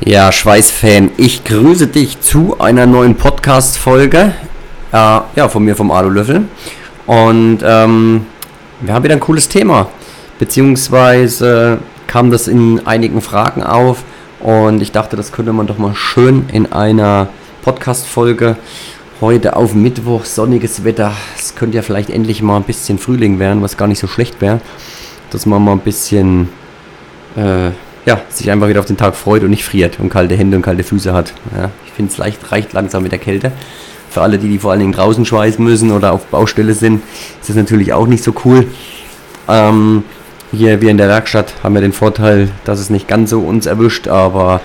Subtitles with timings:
[0.00, 4.34] Ja, Schweißfan, ich grüße dich zu einer neuen Podcast-Folge.
[4.92, 4.96] Äh,
[5.36, 6.44] ja, von mir vom Alulöffel.
[7.06, 8.26] Und ähm,
[8.82, 9.88] wir haben wieder ein cooles Thema.
[10.38, 14.04] Beziehungsweise kam das in einigen Fragen auf.
[14.40, 17.28] Und ich dachte, das könnte man doch mal schön in einer
[17.62, 18.58] Podcast-Folge
[19.22, 21.14] heute auf Mittwoch, sonniges Wetter.
[21.38, 24.42] Es könnte ja vielleicht endlich mal ein bisschen Frühling werden, was gar nicht so schlecht
[24.42, 24.60] wäre.
[25.30, 26.50] Dass man mal ein bisschen.
[27.34, 27.70] Äh,
[28.06, 30.62] ja, sich einfach wieder auf den Tag freut und nicht friert und kalte Hände und
[30.62, 31.34] kalte Füße hat.
[31.54, 33.52] Ja, ich finde es leicht reicht langsam mit der Kälte.
[34.08, 37.02] Für alle, die, die vor allen Dingen draußen schweißen müssen oder auf Baustelle sind,
[37.40, 38.66] ist das natürlich auch nicht so cool.
[39.48, 40.04] Ähm,
[40.52, 43.66] hier wir in der Werkstatt haben ja den Vorteil, dass es nicht ganz so uns
[43.66, 44.60] erwischt, aber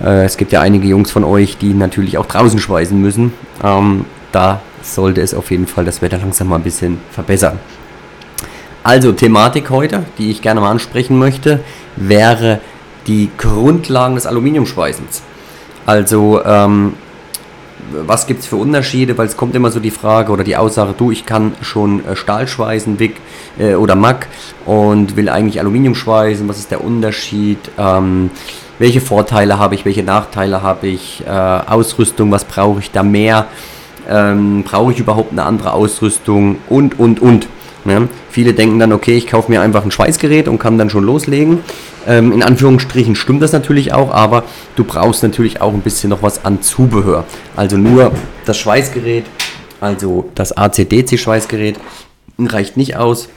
[0.00, 3.32] äh, es gibt ja einige Jungs von euch, die natürlich auch draußen schweißen müssen.
[3.64, 7.58] Ähm, da sollte es auf jeden Fall das Wetter langsam mal ein bisschen verbessern.
[8.84, 11.60] Also Thematik heute, die ich gerne mal ansprechen möchte,
[11.96, 12.60] wäre
[13.06, 15.22] die Grundlagen des Aluminiumschweißens.
[15.86, 16.94] Also, ähm,
[18.06, 19.16] was gibt es für Unterschiede?
[19.18, 22.16] Weil es kommt immer so die Frage oder die Aussage, du, ich kann schon äh,
[22.16, 23.16] Stahl schweißen, WIG
[23.58, 24.26] äh, oder MAG
[24.66, 26.48] und will eigentlich Aluminium schweißen.
[26.48, 27.58] Was ist der Unterschied?
[27.78, 28.30] Ähm,
[28.78, 29.84] welche Vorteile habe ich?
[29.84, 31.22] Welche Nachteile habe ich?
[31.26, 33.46] Äh, Ausrüstung, was brauche ich da mehr?
[34.08, 36.58] Ähm, brauche ich überhaupt eine andere Ausrüstung?
[36.68, 37.46] Und, und, und.
[37.84, 38.08] Ne?
[38.30, 41.58] Viele denken dann, okay, ich kaufe mir einfach ein Schweißgerät und kann dann schon loslegen.
[42.06, 44.44] Ähm, in Anführungsstrichen stimmt das natürlich auch, aber
[44.76, 47.24] du brauchst natürlich auch ein bisschen noch was an Zubehör.
[47.56, 48.12] Also nur
[48.44, 49.24] das Schweißgerät,
[49.80, 51.76] also das ACDC-Schweißgerät,
[52.38, 53.28] reicht nicht aus.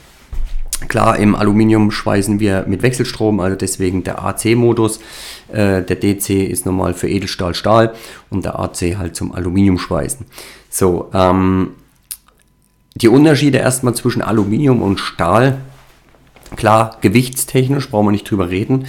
[0.87, 4.99] Klar, im Aluminium schweißen wir mit Wechselstrom, also deswegen der AC-Modus.
[5.51, 7.93] Äh, der DC ist normal für Edelstahl, Stahl
[8.29, 10.25] und der AC halt zum Aluminium schweißen.
[10.69, 11.71] So, ähm,
[12.95, 15.57] die Unterschiede erstmal zwischen Aluminium und Stahl.
[16.55, 18.85] Klar, gewichtstechnisch brauchen wir nicht drüber reden.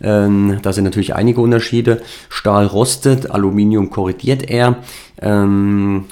[0.00, 2.00] Ähm, da sind natürlich einige Unterschiede.
[2.30, 4.76] Stahl rostet, Aluminium korrigiert eher.
[5.20, 6.06] Ähm,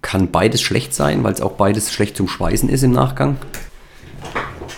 [0.00, 3.36] kann beides schlecht sein, weil es auch beides schlecht zum Schweißen ist im Nachgang.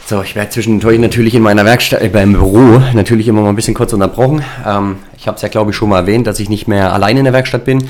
[0.07, 3.55] So, ich werde zwischendurch natürlich in meiner Werkstatt, äh, beim Büro natürlich immer mal ein
[3.55, 4.43] bisschen kurz unterbrochen.
[4.67, 7.21] Ähm, ich habe es ja, glaube ich, schon mal erwähnt, dass ich nicht mehr alleine
[7.21, 7.85] in der Werkstatt bin.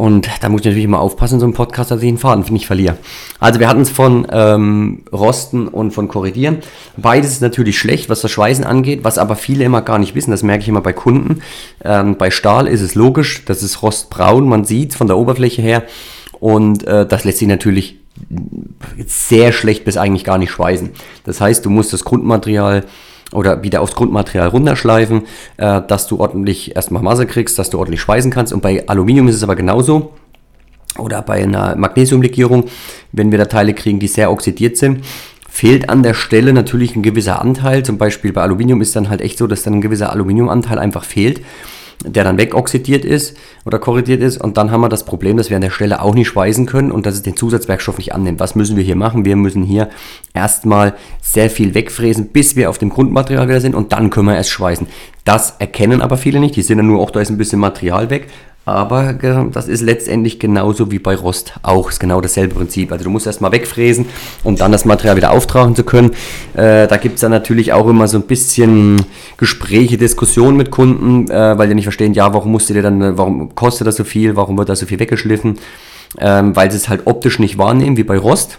[0.00, 2.66] Und da muss ich natürlich immer aufpassen, so ein Podcast, dass ich den Faden nicht
[2.66, 2.96] verliere.
[3.38, 6.60] Also wir hatten es von ähm, Rosten und von Korrigieren.
[6.96, 10.30] Beides ist natürlich schlecht, was das Schweißen angeht, was aber viele immer gar nicht wissen.
[10.30, 11.42] Das merke ich immer bei Kunden.
[11.84, 15.60] Ähm, bei Stahl ist es logisch, das ist rostbraun, man sieht es von der Oberfläche
[15.60, 15.82] her.
[16.32, 17.98] Und äh, das lässt sich natürlich
[19.06, 20.92] sehr schlecht bis eigentlich gar nicht schweißen.
[21.24, 22.84] Das heißt, du musst das Grundmaterial
[23.32, 25.22] oder wieder aufs Grundmaterial runterschleifen,
[25.56, 28.52] äh, dass du ordentlich erstmal Masse kriegst, dass du ordentlich schweißen kannst.
[28.52, 30.12] Und bei Aluminium ist es aber genauso.
[30.98, 32.64] Oder bei einer Magnesiumlegierung,
[33.12, 35.04] wenn wir da Teile kriegen, die sehr oxidiert sind,
[35.48, 37.84] fehlt an der Stelle natürlich ein gewisser Anteil.
[37.84, 41.04] Zum Beispiel bei Aluminium ist dann halt echt so, dass dann ein gewisser Aluminiumanteil einfach
[41.04, 41.40] fehlt
[42.04, 44.40] der dann wegoxidiert ist oder korrigiert ist.
[44.40, 46.90] Und dann haben wir das Problem, dass wir an der Stelle auch nicht schweißen können
[46.90, 48.40] und dass es den Zusatzwerkstoff nicht annimmt.
[48.40, 49.24] Was müssen wir hier machen?
[49.24, 49.90] Wir müssen hier
[50.32, 54.36] erstmal sehr viel wegfräsen, bis wir auf dem Grundmaterial wieder sind und dann können wir
[54.36, 54.86] erst schweißen.
[55.24, 56.56] Das erkennen aber viele nicht.
[56.56, 58.28] Die sehen dann nur, auch da ist ein bisschen Material weg.
[58.70, 61.90] Aber das ist letztendlich genauso wie bei Rost auch.
[61.90, 62.92] Ist genau dasselbe Prinzip.
[62.92, 64.06] Also du musst erstmal wegfräsen,
[64.44, 66.10] um dann das Material wieder auftragen zu können.
[66.54, 69.04] Äh, da gibt es dann natürlich auch immer so ein bisschen
[69.36, 73.18] Gespräche, Diskussionen mit Kunden, äh, weil die nicht verstehen, ja, warum musst du dir dann,
[73.18, 75.58] warum kostet das so viel, warum wird da so viel weggeschliffen?
[76.18, 78.58] Ähm, weil sie es halt optisch nicht wahrnehmen, wie bei Rost.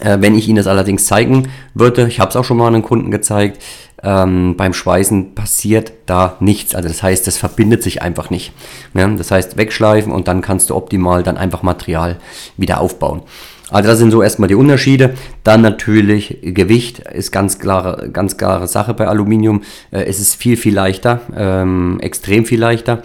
[0.00, 2.82] Äh, wenn ich Ihnen das allerdings zeigen würde, ich habe es auch schon mal einem
[2.82, 3.62] Kunden gezeigt,
[4.02, 6.74] ähm, beim Schweißen passiert da nichts.
[6.74, 8.52] Also das heißt, das verbindet sich einfach nicht.
[8.92, 12.18] Ja, das heißt, wegschleifen und dann kannst du optimal dann einfach Material
[12.56, 13.22] wieder aufbauen.
[13.70, 15.14] Also das sind so erstmal die Unterschiede.
[15.42, 19.62] Dann natürlich Gewicht ist ganz klare, ganz klare Sache bei Aluminium.
[19.90, 23.02] Äh, es ist viel, viel leichter, ähm, extrem viel leichter.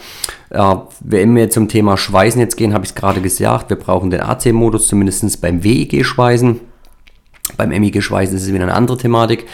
[0.49, 4.09] Äh, wenn wir zum Thema Schweißen jetzt gehen, habe ich es gerade gesagt, wir brauchen
[4.09, 6.59] den AC-Modus, zumindest beim WEG-Schweißen.
[7.57, 9.47] Beim MIG-Schweißen ist es wieder eine andere Thematik.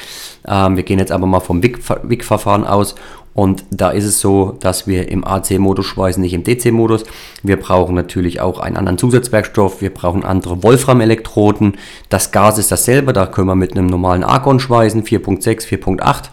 [0.47, 2.95] Ähm, wir gehen jetzt aber mal vom WIG-Verfahren aus
[3.35, 7.03] und da ist es so, dass wir im AC-Modus schweißen, nicht im DC-Modus.
[7.43, 9.81] Wir brauchen natürlich auch einen anderen Zusatzwerkstoff.
[9.81, 11.75] Wir brauchen andere Wolfram-Elektroden.
[12.08, 13.11] Das Gas ist dasselbe.
[13.11, 16.23] Da können wir mit einem normalen Argon schweißen, 4.6, 4.8.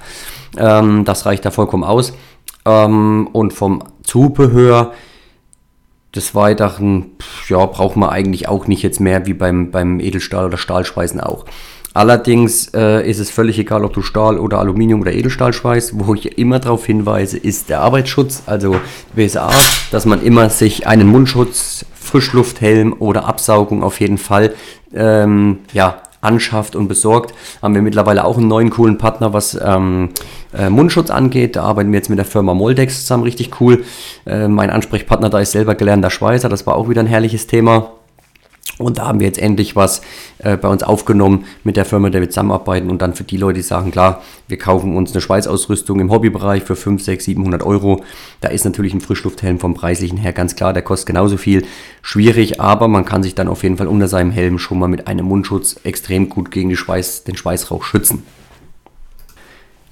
[0.58, 2.12] Ähm, das reicht da vollkommen aus.
[2.64, 4.92] Ähm, und vom Zubehör
[6.14, 7.12] des Weiteren,
[7.48, 11.46] ja, braucht man eigentlich auch nicht jetzt mehr wie beim, beim Edelstahl oder Stahlschweißen auch.
[11.94, 15.92] Allerdings äh, ist es völlig egal, ob du Stahl oder Aluminium oder Edelstahl schweißt.
[15.94, 18.76] Wo ich immer darauf hinweise, ist der Arbeitsschutz, also
[19.14, 19.50] BSA,
[19.90, 24.54] dass man immer sich einen Mundschutz, Frischlufthelm oder Absaugung auf jeden Fall
[24.94, 30.10] ähm, ja, anschafft und besorgt, haben wir mittlerweile auch einen neuen coolen Partner, was ähm,
[30.56, 31.56] äh, Mundschutz angeht.
[31.56, 33.84] Da arbeiten wir jetzt mit der Firma Moldex zusammen, richtig cool.
[34.24, 37.90] Äh, mein Ansprechpartner da ist selber gelernter Schweißer, das war auch wieder ein herrliches Thema.
[38.82, 40.02] Und da haben wir jetzt endlich was
[40.38, 42.90] äh, bei uns aufgenommen mit der Firma, der wir zusammenarbeiten.
[42.90, 46.62] Und dann für die Leute, die sagen, klar, wir kaufen uns eine Schweißausrüstung im Hobbybereich
[46.62, 48.04] für 5, 6, 700 Euro.
[48.40, 51.64] Da ist natürlich ein Frischlufthelm vom preislichen her ganz klar, der kostet genauso viel.
[52.02, 55.06] Schwierig, aber man kann sich dann auf jeden Fall unter seinem Helm schon mal mit
[55.06, 58.22] einem Mundschutz extrem gut gegen Schweiß, den Schweißrauch schützen.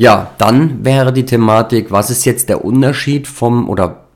[0.01, 4.07] Ja, dann wäre die Thematik, was ist jetzt der Unterschied vom oder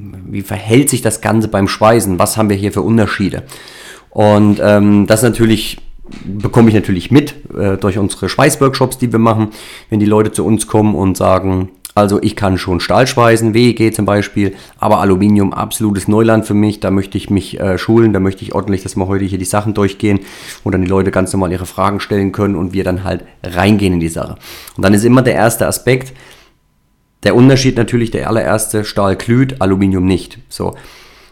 [0.00, 2.18] wie verhält sich das Ganze beim Schweißen?
[2.18, 3.42] Was haben wir hier für Unterschiede?
[4.14, 5.78] Und ähm, das natürlich
[6.24, 9.48] bekomme ich natürlich mit äh, durch unsere Schweißworkshops, die wir machen,
[9.90, 13.92] wenn die Leute zu uns kommen und sagen, also ich kann schon Stahl schweißen, WEG
[13.92, 16.78] zum Beispiel, aber Aluminium absolutes Neuland für mich.
[16.78, 19.44] Da möchte ich mich äh, schulen, da möchte ich ordentlich, dass wir heute hier die
[19.44, 20.20] Sachen durchgehen
[20.62, 23.94] und dann die Leute ganz normal ihre Fragen stellen können und wir dann halt reingehen
[23.94, 24.36] in die Sache.
[24.76, 26.12] Und dann ist immer der erste Aspekt,
[27.24, 30.38] der Unterschied natürlich, der allererste, Stahl glüht, Aluminium nicht.
[30.48, 30.74] So.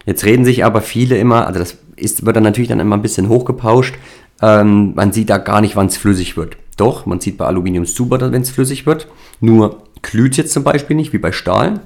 [0.06, 3.02] Jetzt reden sich aber viele immer, also das ist, wird dann natürlich dann immer ein
[3.02, 3.94] bisschen hochgepauscht.
[4.40, 6.56] Ähm, man sieht da gar nicht, wann es flüssig wird.
[6.76, 9.06] Doch, man sieht bei Aluminium super, wenn es flüssig wird.
[9.40, 11.80] Nur glüht jetzt zum Beispiel nicht wie bei Stahl,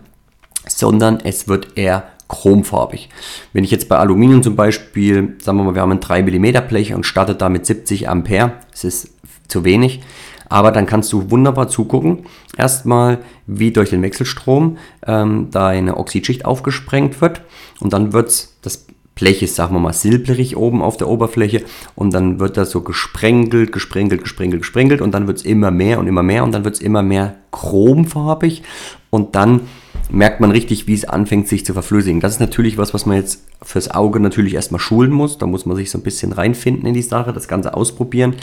[0.67, 3.09] sondern es wird eher chromfarbig.
[3.53, 6.69] Wenn ich jetzt bei Aluminium zum Beispiel, sagen wir mal, wir haben ein 3 mm
[6.69, 9.11] Blech und startet da mit 70 Ampere, das ist
[9.49, 10.01] zu wenig,
[10.49, 12.27] aber dann kannst du wunderbar zugucken.
[12.57, 17.43] Erstmal, wie durch den Wechselstrom ähm, deine Oxidschicht aufgesprengt wird.
[17.81, 18.87] Und dann wird das
[19.17, 21.65] Blech ist, sagen wir mal, silberig oben auf der Oberfläche
[21.95, 25.99] und dann wird das so gesprenkelt, gesprenkelt, gesprenkelt, gesprenkelt und dann wird es immer mehr
[25.99, 28.63] und immer mehr und dann wird es immer mehr chromfarbig
[29.09, 29.63] und dann
[30.11, 32.21] merkt man richtig, wie es anfängt, sich zu verflüssigen.
[32.21, 35.39] Das ist natürlich was, was man jetzt fürs Auge natürlich erstmal schulen muss.
[35.39, 38.37] Da muss man sich so ein bisschen reinfinden in die Sache, das Ganze ausprobieren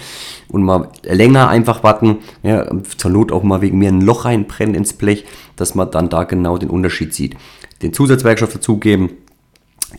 [0.50, 2.18] und mal länger einfach warten.
[2.42, 5.26] Ja, zur Not auch mal wegen mir ein Loch reinbrennen ins Blech,
[5.56, 7.38] dass man dann da genau den Unterschied sieht.
[7.82, 9.12] Den Zusatzwerkstoff dazugeben.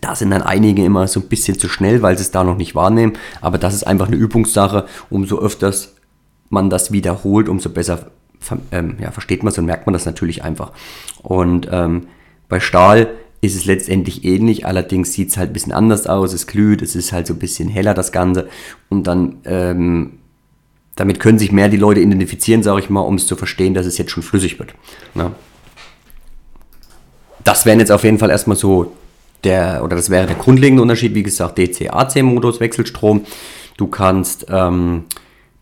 [0.01, 2.57] Da sind dann einige immer so ein bisschen zu schnell, weil sie es da noch
[2.57, 3.15] nicht wahrnehmen.
[3.41, 4.87] Aber das ist einfach eine Übungssache.
[5.11, 5.95] Umso öfters
[6.51, 8.11] man das wiederholt, umso besser
[8.71, 10.73] ähm, ja, versteht man es und merkt man das natürlich einfach.
[11.23, 12.09] Und ähm,
[12.49, 16.47] bei Stahl ist es letztendlich ähnlich, allerdings sieht es halt ein bisschen anders aus, es
[16.47, 18.49] glüht, es ist halt so ein bisschen heller das Ganze
[18.89, 20.19] und dann ähm,
[20.97, 23.85] damit können sich mehr die Leute identifizieren, sage ich mal, um es zu verstehen, dass
[23.85, 24.75] es jetzt schon flüssig wird.
[25.15, 25.25] Na?
[25.25, 25.35] Ne?
[27.43, 28.93] Das wären jetzt auf jeden Fall erstmal so
[29.45, 33.23] der, oder das wäre der grundlegende Unterschied, wie gesagt, DC-AC-Modus, Wechselstrom.
[33.77, 35.05] Du kannst ähm,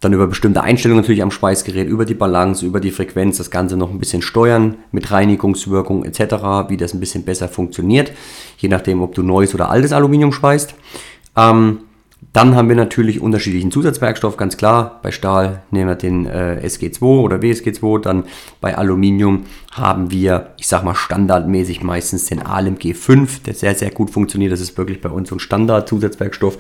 [0.00, 3.76] dann über bestimmte Einstellungen natürlich am Schweißgerät, über die Balance, über die Frequenz das Ganze
[3.76, 8.12] noch ein bisschen steuern mit Reinigungswirkung etc., wie das ein bisschen besser funktioniert,
[8.58, 10.75] je nachdem, ob du neues oder altes Aluminium schweißt.
[11.37, 11.78] Ähm,
[12.32, 15.00] dann haben wir natürlich unterschiedlichen Zusatzwerkstoff, ganz klar.
[15.02, 18.00] Bei Stahl nehmen wir den äh, SG2 oder WSG2.
[18.00, 18.25] Dann
[18.62, 23.90] bei Aluminium haben wir, ich sag mal, standardmäßig meistens den ALMG 5, der sehr, sehr
[23.90, 24.50] gut funktioniert.
[24.50, 26.56] Das ist wirklich bei uns so ein Standard-Zusatzwerkstoff.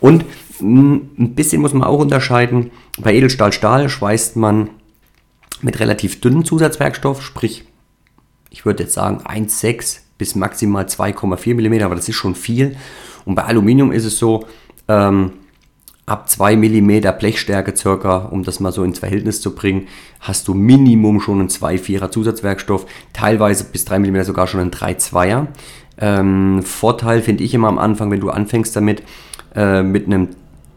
[0.00, 0.24] Und
[0.60, 2.72] ein bisschen muss man auch unterscheiden.
[2.98, 4.70] Bei Edelstahl-Stahl schweißt man
[5.62, 7.64] mit relativ dünnen Zusatzwerkstoff, sprich,
[8.50, 12.76] ich würde jetzt sagen 1,6 bis maximal 2,4 mm, aber das ist schon viel.
[13.24, 14.46] Und bei Aluminium ist es so,
[14.88, 15.32] ähm,
[16.06, 19.88] ab 2 mm Blechstärke circa, um das mal so ins Verhältnis zu bringen,
[20.20, 25.48] hast du Minimum schon einen 2,4er Zusatzwerkstoff, teilweise bis 3 mm sogar schon einen 3,2er.
[25.98, 29.02] Ähm, Vorteil finde ich immer am Anfang, wenn du anfängst damit,
[29.54, 30.28] äh, mit einem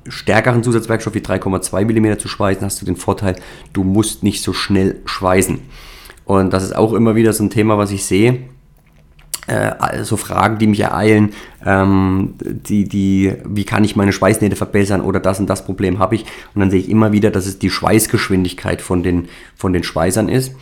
[0.07, 3.35] stärkeren Zusatzwerkstoff wie 3,2 mm zu schweißen, hast du den Vorteil,
[3.73, 5.59] du musst nicht so schnell schweißen.
[6.25, 8.39] Und das ist auch immer wieder so ein Thema, was ich sehe.
[9.49, 11.33] Äh, so Fragen, die mich ereilen,
[11.65, 16.13] ähm, die, die, wie kann ich meine Schweißnähte verbessern oder das und das Problem habe
[16.13, 16.25] ich.
[16.53, 20.29] Und dann sehe ich immer wieder, dass es die Schweißgeschwindigkeit von den, von den Schweißern
[20.29, 20.53] ist.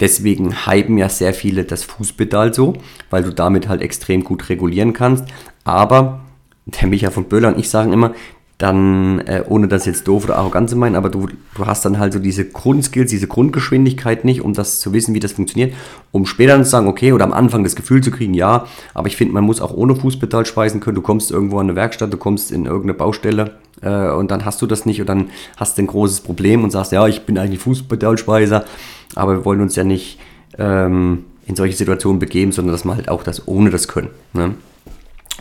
[0.00, 2.78] Deswegen hypen ja sehr viele das Fußpedal so,
[3.10, 5.26] weil du damit halt extrem gut regulieren kannst.
[5.64, 6.20] Aber
[6.64, 8.14] der Micha von Böhler und ich sagen immer,
[8.60, 11.98] dann, äh, ohne das jetzt doof oder arrogant zu meinen, aber du, du hast dann
[11.98, 15.72] halt so diese Grundskills, diese Grundgeschwindigkeit nicht, um das zu wissen, wie das funktioniert,
[16.12, 19.06] um später dann zu sagen, okay, oder am Anfang das Gefühl zu kriegen, ja, aber
[19.08, 20.94] ich finde, man muss auch ohne Fußpedal schweißen können.
[20.94, 24.60] Du kommst irgendwo an eine Werkstatt, du kommst in irgendeine Baustelle äh, und dann hast
[24.60, 27.38] du das nicht und dann hast du ein großes Problem und sagst, ja, ich bin
[27.38, 28.66] eigentlich Fußpedalschweißer,
[29.14, 30.18] aber wir wollen uns ja nicht
[30.58, 34.10] ähm, in solche Situationen begeben, sondern dass man halt auch das ohne das können.
[34.34, 34.54] Ne?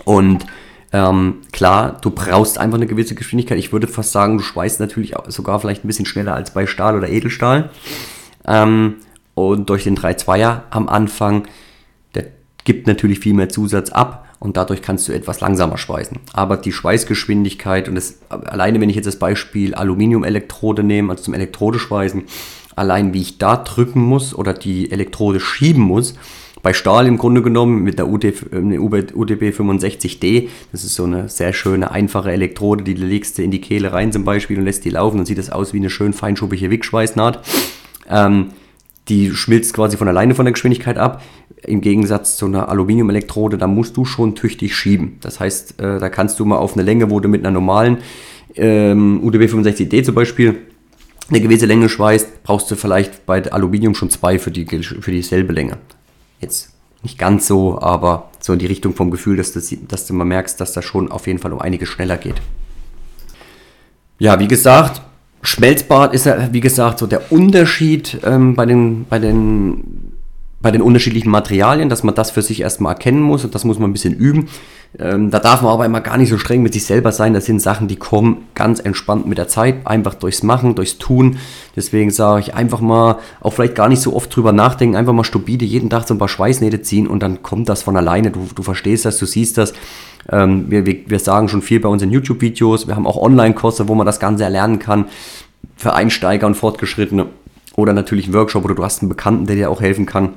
[0.05, 0.45] Und
[0.91, 3.59] ähm, klar, du brauchst einfach eine gewisse Geschwindigkeit.
[3.59, 6.97] Ich würde fast sagen, du schweißt natürlich sogar vielleicht ein bisschen schneller als bei Stahl
[6.97, 7.69] oder Edelstahl.
[8.47, 8.95] Ähm,
[9.35, 11.47] und durch den 3-2er am Anfang,
[12.15, 12.25] der
[12.63, 16.17] gibt natürlich viel mehr Zusatz ab und dadurch kannst du etwas langsamer schweißen.
[16.33, 21.35] Aber die Schweißgeschwindigkeit und das, alleine wenn ich jetzt das Beispiel Aluminiumelektrode nehme, also zum
[21.35, 22.23] Elektrode schweißen,
[22.75, 26.15] allein wie ich da drücken muss oder die Elektrode schieben muss,
[26.61, 31.91] bei Stahl im Grunde genommen mit der UDB 65D, das ist so eine sehr schöne,
[31.91, 35.17] einfache Elektrode, die legst du in die Kehle rein zum Beispiel und lässt die laufen,
[35.17, 37.39] dann sieht das aus wie eine schön feinschuppige Wickschweißnaht.
[38.09, 38.51] Ähm,
[39.07, 41.23] die schmilzt quasi von alleine von der Geschwindigkeit ab.
[41.63, 45.17] Im Gegensatz zu einer Aluminiumelektrode, da musst du schon tüchtig schieben.
[45.21, 47.97] Das heißt, äh, da kannst du mal auf eine Länge, wo du mit einer normalen
[48.55, 50.57] ähm, UDB 65D zum Beispiel
[51.29, 55.53] eine gewisse Länge schweißt, brauchst du vielleicht bei Aluminium schon zwei für, die, für dieselbe
[55.53, 55.77] Länge.
[56.39, 56.71] Jetzt
[57.03, 60.25] nicht ganz so, aber so in die Richtung vom Gefühl, dass du, dass du mal
[60.25, 62.41] merkst, dass das schon auf jeden Fall um einiges schneller geht.
[64.17, 65.01] Ja, wie gesagt,
[65.41, 70.08] Schmelzbad ist ja, wie gesagt, so der Unterschied ähm, bei, den, bei, den,
[70.61, 73.79] bei den unterschiedlichen Materialien, dass man das für sich erstmal erkennen muss und das muss
[73.79, 74.49] man ein bisschen üben.
[74.97, 77.33] Ähm, da darf man aber immer gar nicht so streng mit sich selber sein.
[77.33, 81.37] Das sind Sachen, die kommen ganz entspannt mit der Zeit, einfach durchs Machen, durchs Tun.
[81.75, 85.23] Deswegen sage ich einfach mal, auch vielleicht gar nicht so oft drüber nachdenken, einfach mal
[85.23, 88.31] stupide jeden Tag so ein paar Schweißnähte ziehen und dann kommt das von alleine.
[88.31, 89.73] Du, du verstehst das, du siehst das.
[90.29, 92.87] Ähm, wir, wir, wir sagen schon viel bei unseren YouTube-Videos.
[92.87, 95.05] Wir haben auch Online-Kurse, wo man das Ganze erlernen kann.
[95.75, 97.27] Für Einsteiger und Fortgeschrittene.
[97.75, 100.33] Oder natürlich einen Workshop oder du hast einen Bekannten, der dir auch helfen kann.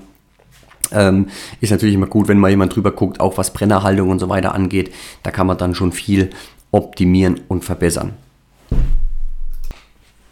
[0.93, 1.27] Ähm,
[1.61, 4.55] ist natürlich immer gut, wenn mal jemand drüber guckt, auch was Brennerhaltung und so weiter
[4.55, 4.93] angeht.
[5.23, 6.31] Da kann man dann schon viel
[6.71, 8.15] optimieren und verbessern.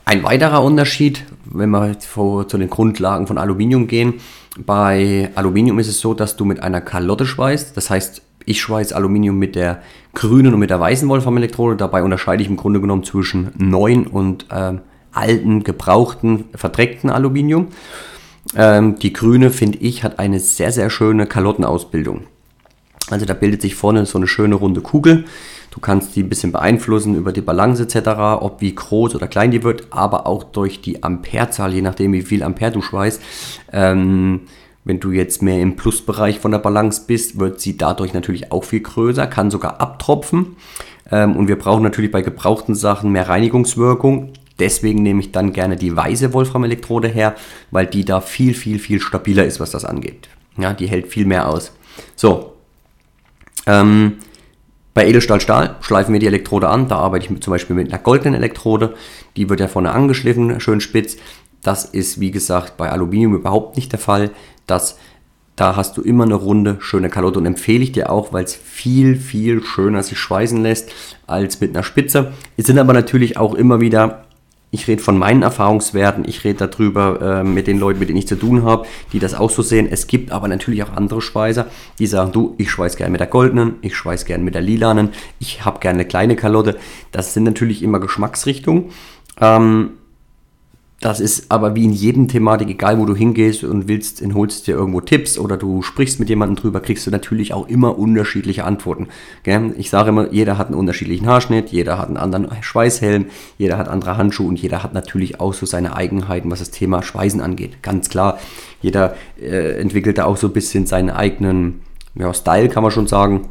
[0.04, 4.14] Ein weiterer Unterschied, wenn wir zu den Grundlagen von Aluminium gehen,
[4.58, 7.76] bei Aluminium ist es so, dass du mit einer Kalotte schweißt.
[7.76, 9.82] Das heißt, ich schweiße Aluminium mit der
[10.14, 11.76] grünen und mit der weißen Wolfram-Elektrode.
[11.76, 14.78] Dabei unterscheide ich im Grunde genommen zwischen neuen und äh,
[15.12, 17.68] alten, gebrauchten, verdreckten Aluminium.
[18.56, 22.24] Ähm, die grüne, finde ich, hat eine sehr, sehr schöne Kalottenausbildung.
[23.10, 25.24] Also da bildet sich vorne so eine schöne runde Kugel.
[25.70, 28.08] Du kannst die ein bisschen beeinflussen über die Balance etc.,
[28.40, 32.22] ob wie groß oder klein die wird, aber auch durch die Amperezahl, je nachdem wie
[32.22, 33.22] viel Ampere du schweißt.
[33.72, 34.40] Ähm,
[34.84, 38.64] wenn du jetzt mehr im Plusbereich von der Balance bist, wird sie dadurch natürlich auch
[38.64, 40.56] viel größer, kann sogar abtropfen.
[41.10, 44.32] Ähm, und wir brauchen natürlich bei gebrauchten Sachen mehr Reinigungswirkung.
[44.60, 47.34] Deswegen nehme ich dann gerne die weiße Wolfram-Elektrode her,
[47.70, 50.28] weil die da viel, viel, viel stabiler ist, was das angeht.
[50.58, 51.72] Ja, die hält viel mehr aus.
[52.14, 52.52] So.
[53.66, 54.18] Ähm,
[54.92, 56.88] bei Edelstahl-Stahl schleifen wir die Elektrode an.
[56.88, 58.94] Da arbeite ich mit, zum Beispiel mit einer goldenen Elektrode.
[59.36, 61.16] Die wird ja vorne angeschliffen, schön spitz.
[61.62, 64.30] Das ist, wie gesagt, bei Aluminium überhaupt nicht der Fall.
[64.66, 64.98] Das,
[65.56, 68.54] da hast du immer eine runde, schöne Kalotte und empfehle ich dir auch, weil es
[68.54, 70.90] viel, viel schöner sich schweißen lässt
[71.26, 72.32] als mit einer Spitze.
[72.56, 74.24] Es sind aber natürlich auch immer wieder
[74.70, 78.28] ich rede von meinen Erfahrungswerten, ich rede darüber äh, mit den Leuten, mit denen ich
[78.28, 79.88] zu tun habe, die das auch so sehen.
[79.90, 81.66] Es gibt aber natürlich auch andere Schweißer,
[81.98, 85.10] die sagen, du, ich schweiß gerne mit der goldenen, ich schweiß gerne mit der lilanen,
[85.38, 86.78] ich habe gerne eine kleine Kalotte.
[87.10, 88.90] Das sind natürlich immer Geschmacksrichtungen.
[89.40, 89.90] Ähm,
[91.00, 94.74] das ist aber wie in jedem Thematik, egal wo du hingehst und willst, holst dir
[94.74, 99.08] irgendwo Tipps oder du sprichst mit jemandem drüber, kriegst du natürlich auch immer unterschiedliche Antworten.
[99.78, 103.26] Ich sage immer, jeder hat einen unterschiedlichen Haarschnitt, jeder hat einen anderen Schweißhelm,
[103.56, 107.02] jeder hat andere Handschuhe und jeder hat natürlich auch so seine Eigenheiten, was das Thema
[107.02, 107.82] Schweißen angeht.
[107.82, 108.38] Ganz klar,
[108.82, 111.80] jeder äh, entwickelt da auch so ein bisschen seinen eigenen
[112.14, 113.48] ja, Style, kann man schon sagen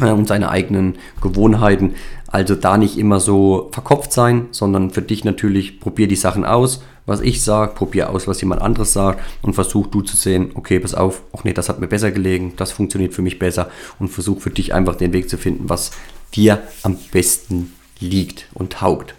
[0.00, 1.94] und seine eigenen Gewohnheiten.
[2.28, 6.82] Also da nicht immer so verkopft sein, sondern für dich natürlich probier die Sachen aus,
[7.06, 10.80] was ich sage, probier aus, was jemand anderes sagt und versuch du zu sehen, okay,
[10.80, 14.08] pass auf, ach nee, das hat mir besser gelegen, das funktioniert für mich besser und
[14.08, 15.92] versuch für dich einfach den Weg zu finden, was
[16.34, 19.14] dir am besten liegt und taugt.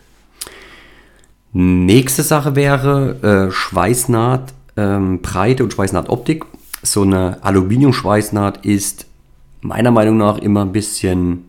[1.54, 6.46] Nächste Sache wäre äh, Schweißnaht, ähm, Breite und Schweißnahtoptik.
[6.84, 9.07] So eine Aluminium-Schweißnaht ist
[9.68, 11.46] meiner Meinung nach immer ein bisschen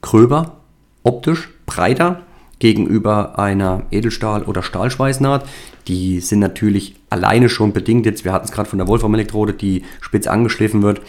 [0.00, 0.58] gröber,
[1.02, 2.22] optisch breiter
[2.60, 5.44] gegenüber einer Edelstahl- oder Stahlschweißnaht.
[5.88, 9.82] Die sind natürlich alleine schon bedingt jetzt, wir hatten es gerade von der Wolfram-Elektrode, die
[10.00, 11.00] spitz angeschliffen wird.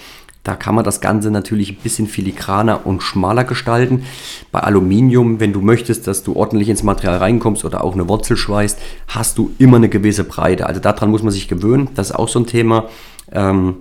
[0.44, 4.04] Da kann man das Ganze natürlich ein bisschen filigraner und schmaler gestalten.
[4.52, 8.36] Bei Aluminium, wenn du möchtest, dass du ordentlich ins Material reinkommst oder auch eine Wurzel
[8.36, 10.66] schweißt, hast du immer eine gewisse Breite.
[10.66, 11.90] Also daran muss man sich gewöhnen.
[11.96, 12.90] Das ist auch so ein Thema.
[13.32, 13.75] Ähm,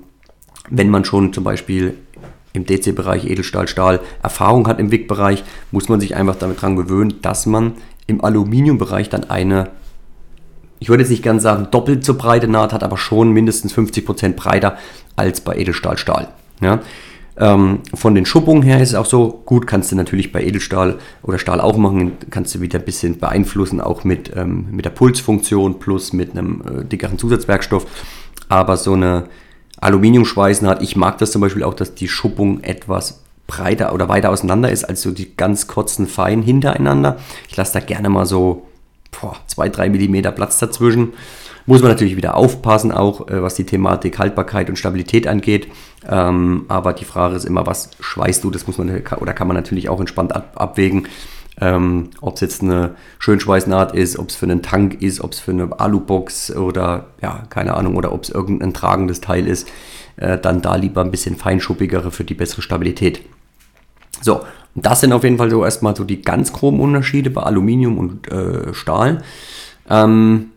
[0.71, 1.97] wenn man schon zum Beispiel
[2.53, 7.15] im DC-Bereich Edelstahl, Stahl Erfahrung hat im WIG-Bereich, muss man sich einfach damit dran gewöhnen,
[7.23, 7.75] dass man
[8.07, 9.71] im Aluminiumbereich dann eine,
[10.79, 14.35] ich würde jetzt nicht ganz sagen doppelt so breite Naht hat, aber schon mindestens 50%
[14.35, 14.77] breiter
[15.17, 16.29] als bei Edelstahl, Stahl.
[16.61, 16.81] Ja?
[17.37, 20.99] Ähm, von den Schuppungen her ist es auch so, gut, kannst du natürlich bei Edelstahl
[21.23, 24.91] oder Stahl auch machen, kannst du wieder ein bisschen beeinflussen, auch mit, ähm, mit der
[24.91, 27.87] Pulsfunktion plus mit einem äh, dickeren Zusatzwerkstoff.
[28.49, 29.25] Aber so eine
[29.83, 30.83] Aluminiumschweißen hat.
[30.83, 34.85] Ich mag das zum Beispiel auch, dass die Schuppung etwas breiter oder weiter auseinander ist
[34.85, 37.19] als so die ganz kurzen Feinen hintereinander.
[37.49, 38.67] Ich lasse da gerne mal so
[39.13, 41.13] 2-3 mm Platz dazwischen.
[41.67, 45.69] Muss man natürlich wieder aufpassen, auch äh, was die Thematik Haltbarkeit und Stabilität angeht.
[46.09, 48.51] Ähm, aber die Frage ist immer, was schweißt du?
[48.51, 51.07] Das muss man oder kann man natürlich auch entspannt ab, abwägen.
[51.61, 55.41] Ähm, ob es jetzt eine Schönschweißnaht ist, ob es für einen Tank ist, ob es
[55.41, 59.69] für eine Alubox oder ja, keine Ahnung, oder ob es irgendein tragendes Teil ist,
[60.17, 63.21] äh, dann da lieber ein bisschen feinschuppigere für die bessere Stabilität.
[64.23, 64.41] So,
[64.75, 68.31] das sind auf jeden Fall so erstmal so die ganz groben Unterschiede bei Aluminium und
[68.31, 69.23] äh, Stahl.
[69.91, 70.53] Ähm,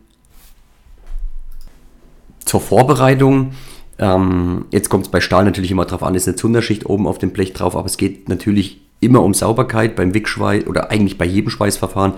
[2.44, 3.52] zur Vorbereitung.
[3.98, 7.18] Ähm, jetzt kommt es bei Stahl natürlich immer drauf an, ist eine Zunderschicht oben auf
[7.18, 11.24] dem Blech drauf, aber es geht natürlich immer um Sauberkeit beim Wickschweiß oder eigentlich bei
[11.24, 12.14] jedem Schweißverfahren,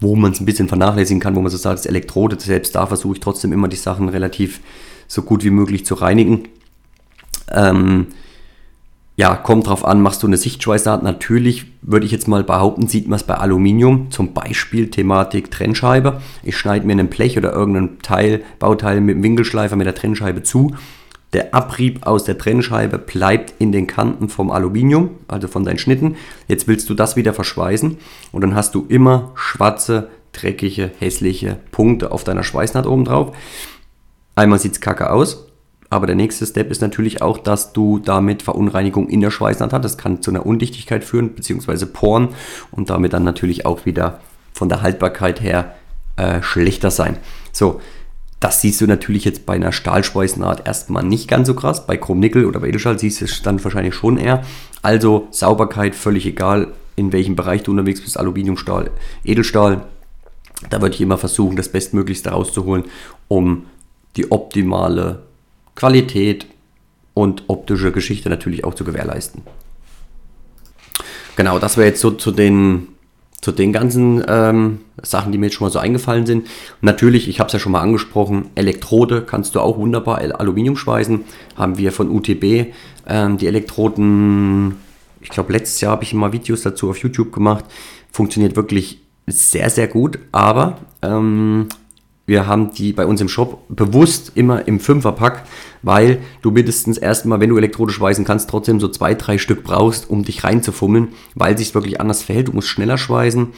[0.00, 2.86] wo man es ein bisschen vernachlässigen kann, wo man so sagt, das Elektrode, selbst da
[2.86, 4.60] versuche ich trotzdem immer die Sachen relativ
[5.06, 6.48] so gut wie möglich zu reinigen.
[7.50, 8.08] Ähm,
[9.18, 11.02] ja, kommt drauf an, machst du eine Sichtschweißnaht?
[11.02, 16.20] Natürlich würde ich jetzt mal behaupten, sieht man es bei Aluminium, zum Beispiel Thematik Trennscheibe.
[16.44, 20.44] Ich schneide mir ein Blech oder irgendein Teil, Bauteil mit dem Winkelschleifer mit der Trennscheibe
[20.44, 20.76] zu.
[21.32, 26.16] Der Abrieb aus der Trennscheibe bleibt in den Kanten vom Aluminium, also von deinen Schnitten.
[26.46, 27.98] Jetzt willst du das wieder verschweißen
[28.32, 33.36] und dann hast du immer schwarze, dreckige, hässliche Punkte auf deiner Schweißnaht oben drauf.
[34.36, 35.48] Einmal sieht es kacke aus,
[35.90, 39.84] aber der nächste Step ist natürlich auch, dass du damit Verunreinigung in der Schweißnaht hast.
[39.84, 42.28] Das kann zu einer Undichtigkeit führen, beziehungsweise Poren
[42.70, 44.20] und damit dann natürlich auch wieder
[44.52, 45.74] von der Haltbarkeit her
[46.16, 47.16] äh, schlechter sein.
[47.52, 47.80] So,
[48.40, 51.86] das siehst du natürlich jetzt bei einer Stahlschweißnaht erstmal nicht ganz so krass.
[51.86, 54.44] Bei Chrom-Nickel oder bei Edelstahl siehst du es dann wahrscheinlich schon eher.
[54.80, 58.90] Also Sauberkeit völlig egal, in welchem Bereich du unterwegs bist, Aluminium, Stahl,
[59.24, 59.86] Edelstahl.
[60.70, 62.84] Da würde ich immer versuchen, das Bestmöglichste rauszuholen,
[63.26, 63.66] um
[64.16, 65.22] die optimale
[65.74, 66.46] Qualität
[67.14, 69.42] und optische Geschichte natürlich auch zu gewährleisten.
[71.36, 72.88] Genau, das wäre jetzt so zu den,
[73.40, 76.48] zu den ganzen ähm, Sachen, die mir jetzt schon mal so eingefallen sind.
[76.80, 81.24] natürlich, ich habe es ja schon mal angesprochen, Elektrode kannst du auch wunderbar Aluminium schweißen.
[81.56, 82.72] Haben wir von UTB
[83.06, 84.76] ähm, die Elektroden,
[85.20, 87.64] ich glaube letztes Jahr habe ich immer Videos dazu auf YouTube gemacht.
[88.10, 91.68] Funktioniert wirklich sehr, sehr gut, aber ähm,
[92.28, 95.44] wir haben die bei uns im Shop bewusst immer im Fünferpack,
[95.82, 100.10] weil du mindestens erstmal, wenn du elektronisch schweißen kannst, trotzdem so zwei, drei Stück brauchst,
[100.10, 102.48] um dich reinzufummeln, weil sich wirklich anders verhält.
[102.48, 103.48] Du musst schneller schweißen.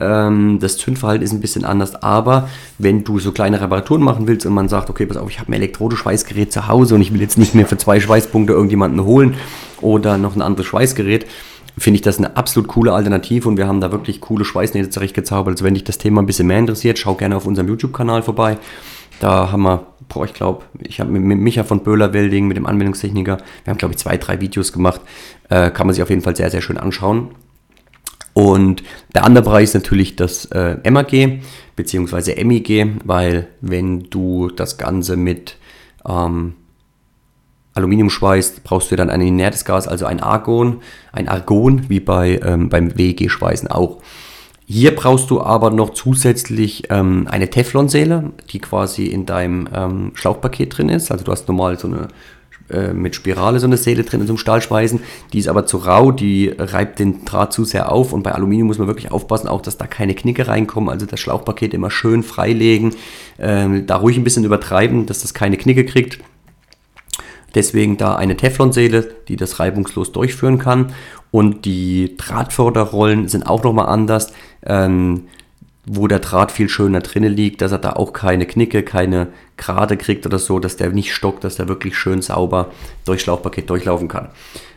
[0.00, 4.44] Ähm, das Zündverhalten ist ein bisschen anders, aber wenn du so kleine Reparaturen machen willst
[4.44, 7.12] und man sagt, okay, pass auf, ich habe ein elektronisches Schweißgerät zu Hause und ich
[7.12, 9.36] will jetzt nicht mehr für zwei Schweißpunkte irgendjemanden holen
[9.80, 11.26] oder noch ein anderes Schweißgerät,
[11.78, 15.52] finde ich das eine absolut coole Alternative und wir haben da wirklich coole Schweißnähte zurechtgezaubert.
[15.54, 18.58] Also wenn dich das Thema ein bisschen mehr interessiert, schau gerne auf unserem YouTube-Kanal vorbei.
[19.20, 23.38] Da haben wir, boah, ich glaube, ich habe mit Micha von Böhler-Welding, mit dem Anwendungstechniker,
[23.64, 25.00] wir haben, glaube ich, zwei, drei Videos gemacht.
[25.48, 27.30] Äh, kann man sich auf jeden Fall sehr, sehr schön anschauen.
[28.32, 28.82] Und
[29.14, 31.40] der andere Bereich ist natürlich das äh, MAG
[31.76, 32.44] bzw.
[32.44, 35.56] MIG, weil wenn du das Ganze mit
[36.06, 36.52] ähm,
[37.76, 40.80] Aluminium schweißt, brauchst du dann ein inertes Gas, also ein Argon,
[41.12, 43.98] ein Argon, wie bei, ähm, beim WEG-Schweißen auch.
[44.68, 50.76] Hier brauchst du aber noch zusätzlich ähm, eine Teflonsäle, die quasi in deinem ähm, Schlauchpaket
[50.76, 51.12] drin ist.
[51.12, 52.08] Also du hast normal so eine
[52.68, 55.00] äh, mit Spirale so eine Säle drin in so einem Stahlschweißen.
[55.32, 58.66] Die ist aber zu rau, die reibt den Draht zu sehr auf und bei Aluminium
[58.66, 60.90] muss man wirklich aufpassen, auch dass da keine Knicke reinkommen.
[60.90, 62.96] Also das Schlauchpaket immer schön freilegen,
[63.38, 66.18] ähm, da ruhig ein bisschen übertreiben, dass das keine Knicke kriegt.
[67.56, 70.92] Deswegen da eine Teflonsäle, die das reibungslos durchführen kann.
[71.30, 75.22] Und die Drahtförderrollen sind auch nochmal anders, ähm,
[75.86, 79.96] wo der Draht viel schöner drinnen liegt, dass er da auch keine Knicke, keine Gerade
[79.96, 82.72] kriegt oder so, dass der nicht stockt, dass der wirklich schön sauber
[83.06, 84.28] durch Schlauchpaket durchlaufen kann.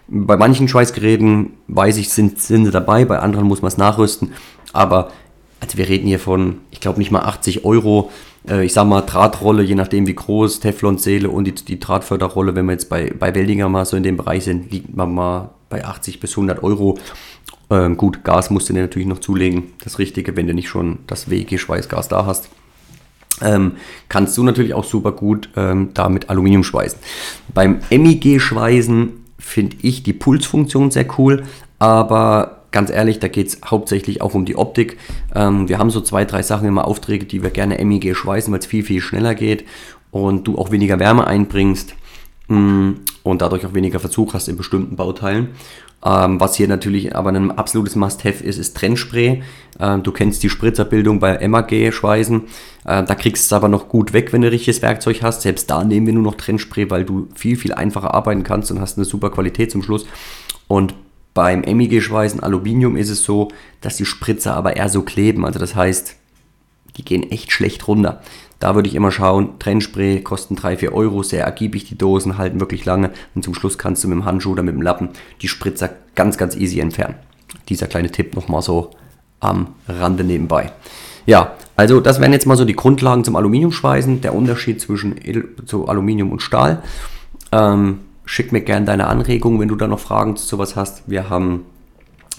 [0.07, 4.31] Bei manchen Schweißgeräten, weiß ich, sind, sind sie dabei, bei anderen muss man es nachrüsten.
[4.71, 5.11] Aber
[5.59, 8.09] also wir reden hier von, ich glaube nicht mal 80 Euro
[8.47, 12.65] äh, ich sag mal, Drahtrolle, je nachdem wie groß, Teflonsäle und die, die Drahtförderrolle, wenn
[12.65, 15.85] wir jetzt bei, bei Weldinger mal so in dem Bereich sind, liegt man mal bei
[15.85, 16.97] 80 bis 100 Euro.
[17.69, 20.99] Ähm, gut, Gas musst du dir natürlich noch zulegen, das Richtige, wenn du nicht schon
[21.07, 22.49] das WG-Schweißgas da hast.
[23.41, 23.73] Ähm,
[24.09, 26.99] kannst du natürlich auch super gut ähm, da Aluminium schweißen.
[27.53, 31.43] Beim MIG-Schweißen finde ich die Pulsfunktion sehr cool,
[31.77, 34.97] aber ganz ehrlich, da geht es hauptsächlich auch um die Optik.
[35.35, 38.59] Ähm, wir haben so zwei, drei Sachen immer Aufträge, die wir gerne MIG schweißen, weil
[38.59, 39.65] es viel, viel schneller geht
[40.11, 41.95] und du auch weniger Wärme einbringst
[42.47, 45.49] mh, mm, und dadurch auch weniger Verzug hast in bestimmten Bauteilen.
[46.03, 49.43] Ähm, was hier natürlich aber ein absolutes Must-Have ist, ist Trennspray.
[49.79, 52.43] Ähm, du kennst die Spritzerbildung bei MAG-Schweißen.
[52.85, 55.41] Äh, da kriegst du es aber noch gut weg, wenn du richtiges Werkzeug hast.
[55.41, 58.79] Selbst da nehmen wir nur noch Trennspray, weil du viel, viel einfacher arbeiten kannst und
[58.79, 60.05] hast eine super Qualität zum Schluss.
[60.67, 60.93] Und
[61.39, 63.47] beim MIG-Schweißen Aluminium ist es so,
[63.79, 65.45] dass die Spritzer aber eher so kleben.
[65.45, 66.17] Also das heißt,
[66.97, 68.21] die gehen echt schlecht runter.
[68.59, 72.59] Da würde ich immer schauen, Trennspray kosten 3, 4 Euro, sehr ergiebig die Dosen, halten
[72.59, 75.47] wirklich lange und zum Schluss kannst du mit dem Handschuh oder mit dem Lappen die
[75.47, 77.15] Spritzer ganz, ganz easy entfernen.
[77.69, 78.91] Dieser kleine Tipp nochmal so
[79.39, 80.73] am Rande nebenbei.
[81.25, 85.55] Ja, also das wären jetzt mal so die Grundlagen zum Aluminiumschweißen, der Unterschied zwischen Edel,
[85.65, 86.83] zu Aluminium und Stahl.
[87.53, 87.99] Ähm,
[88.29, 91.01] schick mir gerne deine Anregungen, wenn du da noch Fragen zu sowas hast.
[91.09, 91.65] Wir haben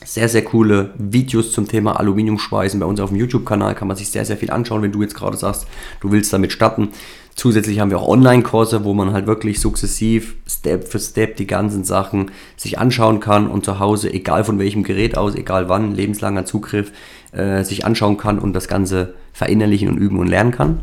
[0.05, 2.79] sehr, sehr coole Videos zum Thema Aluminiumschweißen.
[2.79, 5.17] Bei uns auf dem YouTube-Kanal kann man sich sehr, sehr viel anschauen, wenn du jetzt
[5.17, 5.67] gerade sagst,
[6.01, 6.91] du willst damit starten.
[7.35, 11.83] Zusätzlich haben wir auch Online-Kurse, wo man halt wirklich sukzessiv, Step für Step die ganzen
[11.83, 16.45] Sachen sich anschauen kann und zu Hause, egal von welchem Gerät aus, egal wann, lebenslanger
[16.45, 16.93] Zugriff,
[17.33, 20.83] äh, sich anschauen kann und das Ganze verinnerlichen und üben und lernen kann.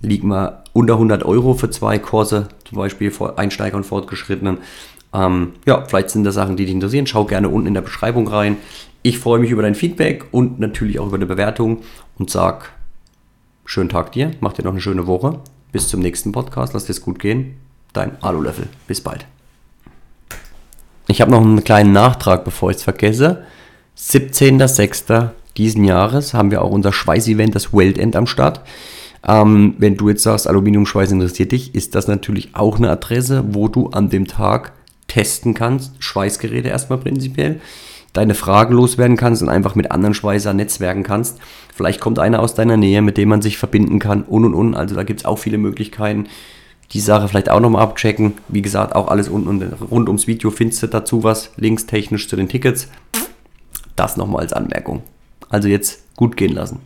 [0.00, 4.58] Liegt mal unter 100 Euro für zwei Kurse, zum Beispiel Einsteiger und Fortgeschrittenen.
[5.12, 7.06] Ähm, ja, vielleicht sind das Sachen, die dich interessieren.
[7.06, 8.56] Schau gerne unten in der Beschreibung rein.
[9.02, 11.78] Ich freue mich über dein Feedback und natürlich auch über eine Bewertung
[12.18, 12.72] und sag
[13.64, 15.40] schönen Tag dir, mach dir noch eine schöne Woche.
[15.72, 17.56] Bis zum nächsten Podcast, lass dir es gut gehen.
[17.92, 18.68] Dein Alulöffel.
[18.86, 19.26] Bis bald.
[21.06, 23.44] Ich habe noch einen kleinen Nachtrag, bevor ich es vergesse.
[23.96, 25.30] 17.06.
[25.56, 28.60] diesen Jahres haben wir auch unser Schweißevent, das Weltend am Start.
[29.26, 33.68] Ähm, wenn du jetzt sagst, Aluminiumschweiß interessiert dich, ist das natürlich auch eine Adresse, wo
[33.68, 34.72] du an dem Tag
[35.08, 37.60] testen kannst, Schweißgeräte erstmal prinzipiell,
[38.12, 41.38] deine Fragen loswerden kannst und einfach mit anderen Schweißern netzwerken kannst.
[41.74, 44.74] Vielleicht kommt einer aus deiner Nähe, mit dem man sich verbinden kann und und und.
[44.74, 46.26] Also da gibt es auch viele Möglichkeiten.
[46.92, 48.34] Die Sache vielleicht auch nochmal abchecken.
[48.48, 52.28] Wie gesagt, auch alles unten und rund ums Video findest du dazu was, links technisch
[52.28, 52.88] zu den Tickets.
[53.94, 55.02] Das nochmal als Anmerkung.
[55.48, 56.80] Also jetzt gut gehen lassen.